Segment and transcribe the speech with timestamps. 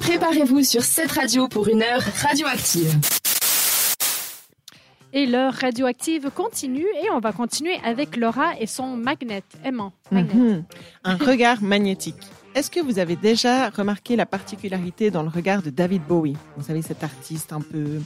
[0.00, 2.94] Préparez-vous sur cette radio pour une heure radioactive.
[5.12, 9.92] Et l'heure radioactive continue et on va continuer avec Laura et son magnet aimant.
[10.10, 10.34] Magnet.
[10.34, 10.64] Mhm.
[11.04, 12.16] Un regard magnétique.
[12.54, 16.36] Est-ce que vous avez déjà remarqué la particularité dans le regard de David Bowie?
[16.56, 18.00] Vous savez, cet artiste un peu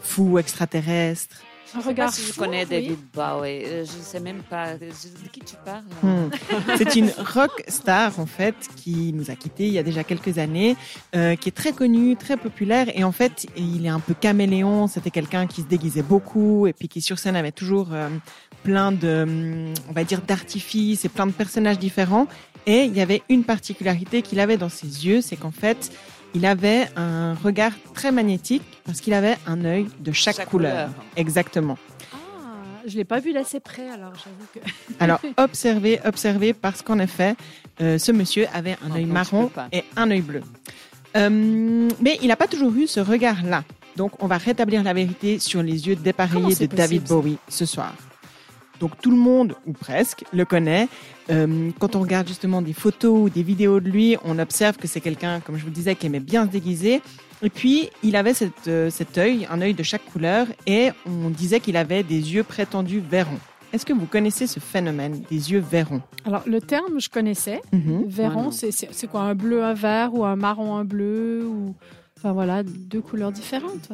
[0.00, 1.36] fou, extraterrestre.
[1.66, 2.70] Je sais pas regard si je connais oui.
[2.70, 3.64] David Bowie.
[3.64, 4.86] Euh, Je sais même pas de
[5.32, 5.82] qui tu parles.
[6.02, 6.30] Hmm.
[6.78, 10.38] C'est une rock star en fait qui nous a quittés il y a déjà quelques
[10.38, 10.76] années,
[11.14, 14.86] euh, qui est très connue, très populaire et en fait il est un peu caméléon.
[14.86, 18.08] C'était quelqu'un qui se déguisait beaucoup et puis qui sur scène avait toujours euh,
[18.62, 22.28] plein de, on va dire d'artifices et plein de personnages différents.
[22.66, 25.92] Et il y avait une particularité qu'il avait dans ses yeux, c'est qu'en fait
[26.36, 30.88] il avait un regard très magnétique parce qu'il avait un œil de chaque, Chaque couleur.
[30.90, 31.04] couleur.
[31.16, 31.78] Exactement.
[32.12, 32.16] Ah,
[32.86, 34.60] je l'ai pas vu d'assez près alors j'avoue que.
[35.00, 37.34] Alors, observez, observez, parce qu'en effet,
[37.80, 40.42] euh, ce monsieur avait un Non, œil non, marron et un œil bleu.
[41.16, 43.64] Euh, mais il n'a pas toujours eu ce regard-là.
[43.96, 47.94] Donc, on va rétablir la vérité sur les yeux dépareillés de David Bowie ce soir.
[48.80, 50.88] Donc, tout le monde, ou presque, le connaît.
[51.30, 54.86] Euh, quand on regarde justement des photos ou des vidéos de lui, on observe que
[54.86, 57.02] c'est quelqu'un, comme je vous disais, qui aimait bien se déguiser.
[57.42, 61.30] Et puis, il avait cette, euh, cet œil, un œil de chaque couleur, et on
[61.30, 63.38] disait qu'il avait des yeux prétendus verrons.
[63.72, 67.60] Est-ce que vous connaissez ce phénomène des yeux verrons Alors le terme je connaissais.
[67.72, 68.50] Verron, non.
[68.50, 71.74] c'est quoi un bleu un vert ou un marron un bleu ou
[72.16, 73.90] enfin voilà deux couleurs différentes.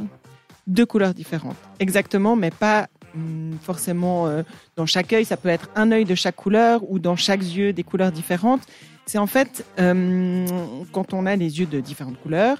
[0.68, 2.86] Deux couleurs différentes, exactement, mais pas
[3.62, 4.42] forcément euh,
[4.76, 5.24] dans chaque œil.
[5.24, 8.62] Ça peut être un œil de chaque couleur ou dans chaque yeux des couleurs différentes.
[9.06, 10.46] C'est en fait euh,
[10.92, 12.56] quand on a les yeux de différentes couleurs,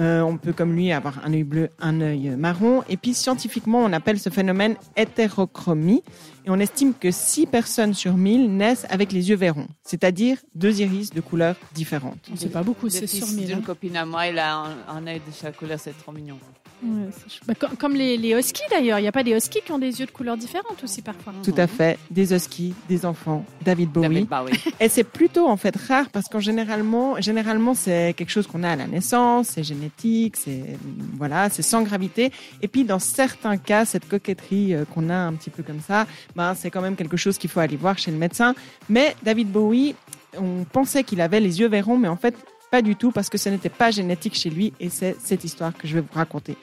[0.00, 2.82] euh, on peut comme lui avoir un œil bleu, un œil marron.
[2.88, 6.02] Et puis scientifiquement, on appelle ce phénomène hétérochromie.
[6.46, 10.78] Et on estime que 6 personnes sur 1000 naissent avec les yeux verrons, c'est-à-dire deux
[10.82, 12.18] iris de couleurs différentes.
[12.34, 13.46] C'est pas beaucoup, c'est sur mille.
[13.46, 13.62] d'une hein.
[13.64, 16.36] copine à moi, il a un, un œil de chaque couleur, c'est trop mignon.
[16.82, 17.06] Ouais,
[17.46, 19.78] bah, com- comme les, les huskies d'ailleurs, il n'y a pas des huskies qui ont
[19.78, 21.32] des yeux de couleurs différentes aussi parfois.
[21.42, 24.26] Tout à fait, des huskies, des enfants, David Bowie.
[24.26, 24.74] David Bowie.
[24.80, 28.70] Et c'est plutôt en fait rare parce qu'en généralement, généralement c'est quelque chose qu'on a
[28.70, 30.76] à la naissance, c'est génétique, c'est
[31.16, 32.32] voilà, c'est sans gravité.
[32.62, 36.06] Et puis dans certains cas, cette coquetterie euh, qu'on a un petit peu comme ça,
[36.36, 38.54] ben c'est quand même quelque chose qu'il faut aller voir chez le médecin.
[38.88, 39.94] Mais David Bowie,
[40.38, 42.34] on pensait qu'il avait les yeux verrons, mais en fait
[42.70, 44.72] pas du tout parce que ce n'était pas génétique chez lui.
[44.80, 46.56] Et c'est cette histoire que je vais vous raconter.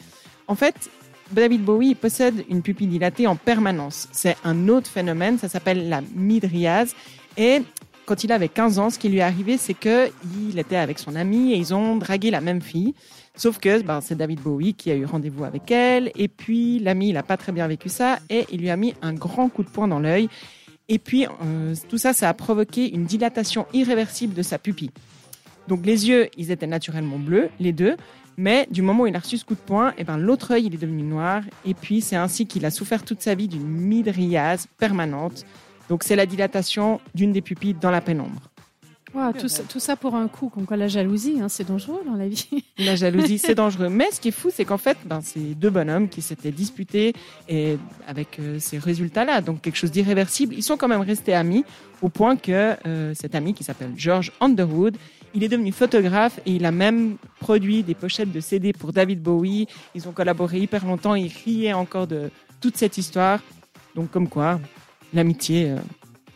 [0.48, 0.90] En fait,
[1.32, 4.10] David Bowie possède une pupille dilatée en permanence.
[4.12, 6.94] C'est un autre phénomène, ça s'appelle la mydriase.
[7.38, 7.62] Et
[8.06, 10.10] quand il avait 15 ans, ce qui lui est arrivé, c'est que
[10.48, 12.94] il était avec son ami et ils ont dragué la même fille.
[13.36, 16.12] Sauf que ben, c'est David Bowie qui a eu rendez-vous avec elle.
[16.16, 18.94] Et puis l'ami, il n'a pas très bien vécu ça et il lui a mis
[19.02, 20.30] un grand coup de poing dans l'œil.
[20.90, 24.92] Et puis euh, tout ça, ça a provoqué une dilatation irréversible de sa pupille.
[25.68, 27.96] Donc les yeux, ils étaient naturellement bleus, les deux.
[28.38, 30.66] Mais du moment où il a reçu ce coup de poing, eh ben, l'autre œil,
[30.66, 31.44] il est devenu noir.
[31.66, 35.46] Et puis, c'est ainsi qu'il a souffert toute sa vie d'une mydriase permanente.
[35.92, 38.40] Donc, c'est la dilatation d'une des pupilles dans la pénombre.
[39.14, 42.00] Wow, tout, ça, tout ça pour un coup, comme quoi la jalousie, hein, c'est dangereux
[42.06, 42.48] dans la vie.
[42.78, 43.90] La jalousie, c'est dangereux.
[43.90, 47.12] Mais ce qui est fou, c'est qu'en fait, ben, c'est deux bonhommes qui s'étaient disputés
[47.50, 51.66] et avec euh, ces résultats-là, donc quelque chose d'irréversible, ils sont quand même restés amis
[52.02, 54.96] au point que euh, cet ami qui s'appelle George Underwood,
[55.34, 59.22] il est devenu photographe et il a même produit des pochettes de CD pour David
[59.22, 59.68] Bowie.
[59.94, 62.32] Ils ont collaboré hyper longtemps, ils riaient encore de
[62.62, 63.42] toute cette histoire.
[63.94, 64.58] Donc comme quoi,
[65.14, 65.78] l'amitié, euh,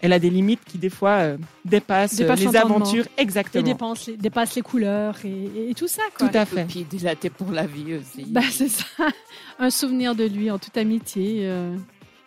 [0.01, 2.75] elle a des limites qui des fois euh, dépassent euh, les l'entendement.
[2.75, 3.05] aventures.
[3.17, 3.63] Et Exactement.
[3.63, 6.03] dépasse les, dépasse les couleurs et, et tout ça.
[6.17, 6.27] Quoi.
[6.29, 6.65] Tout à fait.
[6.65, 8.25] Puis dilaté pour la vie aussi.
[8.29, 8.85] Bah, c'est ça.
[9.59, 11.39] Un souvenir de lui en toute amitié.
[11.43, 11.75] euh,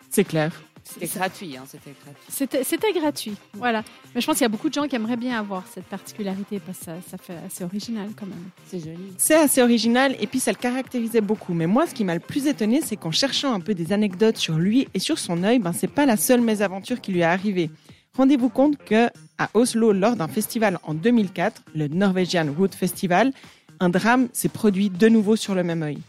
[0.09, 0.51] C'est clair.
[0.93, 2.63] C'était gratuit, hein, c'était gratuit.
[2.63, 3.33] C'était gratuit.
[3.53, 3.83] Voilà.
[4.13, 6.59] Mais je pense qu'il y a beaucoup de gens qui aimeraient bien avoir cette particularité
[6.59, 8.49] parce que ça, ça fait assez original quand même.
[8.67, 9.13] C'est joli.
[9.17, 11.53] C'est assez original et puis ça le caractérisait beaucoup.
[11.53, 14.37] Mais moi, ce qui m'a le plus étonné, c'est qu'en cherchant un peu des anecdotes
[14.37, 17.23] sur lui et sur son œil, ben c'est pas la seule mésaventure qui lui est
[17.23, 17.69] arrivée.
[18.15, 23.31] Rendez-vous compte que à Oslo, lors d'un festival en 2004, le Norwegian Wood Festival,
[23.79, 25.99] un drame s'est produit de nouveau sur le même œil.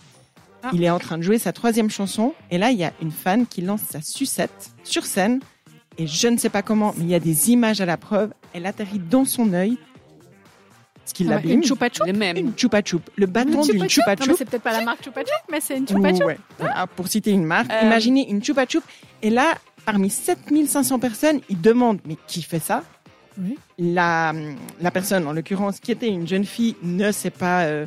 [0.63, 0.71] Ah.
[0.75, 3.11] Il est en train de jouer sa troisième chanson et là, il y a une
[3.13, 5.41] fan qui lance sa sucette sur scène
[5.99, 8.31] et je ne sais pas comment, mais il y a des images à la preuve.
[8.53, 9.77] Elle atterrit dans son œil,
[11.05, 11.63] ce qui Ah l'abîme.
[11.63, 12.37] une Les mêmes.
[12.37, 13.09] Une chupa chup.
[13.17, 14.35] Le bâton Une d'une chupa chupa chup.
[14.39, 15.99] c'est peut-être pas la marque choupa choup, mais c'est une choup.
[15.99, 16.39] Ouais.
[16.59, 18.85] Voilà, pour citer une marque, Euh, imaginez une chupa chup.
[19.23, 19.55] Et là,
[19.85, 22.83] parmi 7500 personnes, ils demandent mais qui fait ça?
[23.41, 23.57] Oui.
[23.79, 24.35] la,
[24.81, 27.87] la personne, en l'occurrence, qui était une jeune fille, ne s'est pas, euh,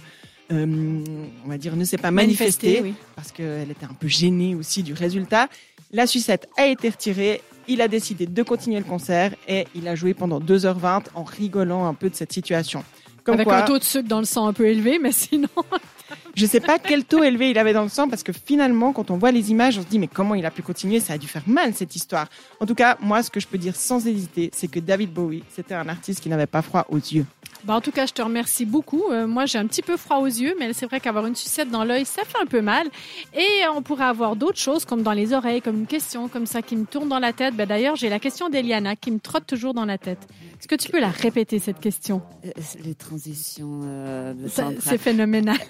[0.52, 1.04] euh,
[1.46, 2.94] on va dire, ne s'est pas manifestée oui.
[3.16, 5.48] parce qu'elle était un peu gênée aussi du résultat.
[5.92, 7.42] La sucette a été retirée.
[7.68, 11.86] Il a décidé de continuer le concert et il a joué pendant 2h20 en rigolant
[11.86, 12.84] un peu de cette situation.
[13.24, 15.48] Comme Avec quoi, un taux de sucre dans le sang un peu élevé, mais sinon.
[16.36, 19.12] je sais pas quel taux élevé il avait dans le sang parce que finalement, quand
[19.12, 21.00] on voit les images, on se dit mais comment il a pu continuer?
[21.00, 22.28] Ça a dû faire mal cette histoire.
[22.60, 25.44] En tout cas, moi, ce que je peux dire sans hésiter, c'est que David Bowie,
[25.56, 27.26] c'était un artiste qui n'avait pas froid aux yeux.
[27.66, 29.04] Bah, en tout cas, je te remercie beaucoup.
[29.12, 31.70] Euh, moi, j'ai un petit peu froid aux yeux, mais c'est vrai qu'avoir une sucette
[31.70, 32.88] dans l'œil, ça fait un peu mal.
[33.34, 36.62] Et on pourrait avoir d'autres choses, comme dans les oreilles, comme une question comme ça
[36.62, 37.56] qui me tourne dans la tête.
[37.56, 40.20] Ben, D'ailleurs, j'ai la question d'Eliana qui me trotte toujours dans la tête.
[40.60, 42.22] Est-ce que tu peux la répéter, cette question?
[42.46, 42.52] Euh,
[42.84, 44.34] Les transitions euh.
[44.80, 45.58] C'est phénoménal.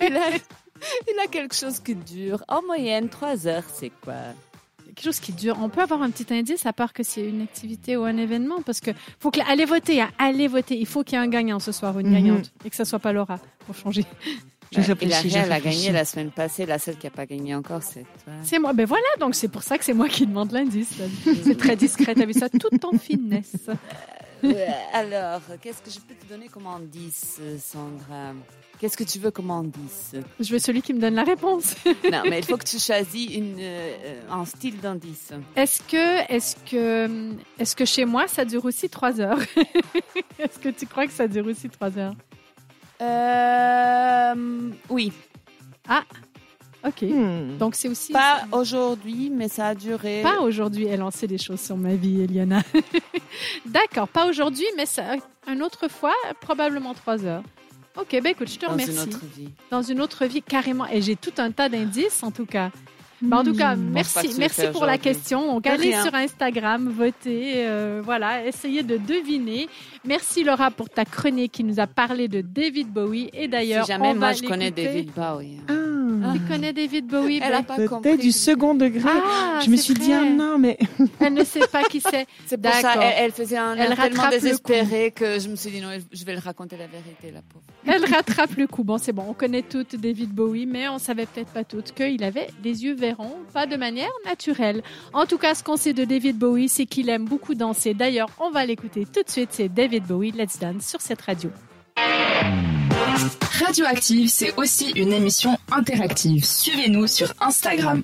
[0.00, 2.42] il, a, il a quelque chose qui dure.
[2.48, 4.14] En moyenne, trois heures, c'est quoi?
[4.94, 5.56] Quelque chose qui dure.
[5.60, 8.62] On peut avoir un petit indice à part que c'est une activité ou un événement
[8.64, 10.78] parce que faut que allez voter, hein, allez voter.
[10.78, 12.14] Il faut qu'il y ait un gagnant ce soir, ou une Mhm.
[12.14, 14.04] gagnante et que ça soit pas Laura pour changer.
[14.72, 16.66] Je Bah, Hilaria, elle a gagné la semaine passée.
[16.66, 18.32] La seule qui n'a pas gagné encore, c'est toi.
[18.42, 18.72] C'est moi.
[18.72, 20.94] Ben voilà, donc c'est pour ça que c'est moi qui demande l'indice.
[21.44, 22.14] C'est très discret.
[22.16, 22.48] T'as vu ça?
[22.48, 23.68] Tout en finesse.
[24.92, 28.32] Alors, qu'est-ce que je peux te donner comme indice, Sandra?
[28.78, 30.14] Qu'est-ce que tu veux comme indice?
[30.40, 31.74] Je veux celui qui me donne la réponse.
[32.10, 35.30] Non, mais il faut que tu choisis une, euh, un style d'indice.
[35.56, 39.38] Est-ce que, est-ce que, est-ce que chez moi ça dure aussi trois heures?
[40.38, 42.14] Est-ce que tu crois que ça dure aussi trois heures?
[43.00, 45.12] Euh, oui.
[46.86, 47.02] Ok.
[47.02, 47.56] Hmm.
[47.58, 50.20] Donc c'est aussi Pas aujourd'hui, mais ça a duré.
[50.22, 50.86] Pas aujourd'hui.
[50.86, 52.62] Elle en sait des choses sur ma vie, Eliana.
[53.66, 55.02] D'accord, pas aujourd'hui, mais ça,
[55.50, 57.42] une autre fois, probablement trois heures.
[57.98, 58.92] Ok, ben écoute, je te dans remercie.
[58.92, 59.48] une autre vie.
[59.70, 60.86] Dans une autre vie, carrément.
[60.88, 62.70] Et j'ai tout un tas d'indices, en tout cas.
[63.32, 65.46] En tout cas, pas merci, merci pour la question.
[65.54, 66.02] Donc, allez rien.
[66.02, 69.68] sur Instagram, votez, euh, voilà, essayez de deviner.
[70.04, 73.30] Merci Laura pour ta chronique qui nous a parlé de David Bowie.
[73.32, 74.70] Et d'ailleurs, Si jamais on moi va je connais.
[74.70, 75.56] David Bowie.
[75.68, 75.72] Ah,
[76.34, 78.18] Tu connais David Bowie Elle ben- a pas compris.
[78.18, 79.08] du second degré.
[79.08, 80.20] Ah, je me suis dit, vrai.
[80.22, 80.78] ah non, mais
[81.20, 82.26] Elle ne sait pas qui c'est.
[82.46, 85.80] C'est pour ça, elle, elle faisait un Elle tellement désespéré que je me suis dit
[85.80, 87.64] non, je vais le raconter la vérité, la pauvre.
[87.86, 88.84] Elle rattrape le coup.
[88.84, 92.22] Bon, c'est bon, on connaît toutes David Bowie, mais on savait peut-être pas toutes qu'il
[92.24, 94.82] avait les yeux verrons, pas de manière naturelle.
[95.12, 97.94] En tout cas, ce qu'on sait de David Bowie, c'est qu'il aime beaucoup danser.
[97.94, 99.50] D'ailleurs, on va l'écouter tout de suite.
[99.52, 101.50] C'est David Bowie, Let's Dance sur cette radio.
[103.64, 106.44] Radioactive, c'est aussi une émission interactive.
[106.44, 108.02] Suivez-nous sur Instagram.